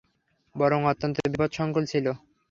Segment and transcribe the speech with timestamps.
[0.55, 2.05] বরং অত্যন্ত বিপদসংকুল ছিল।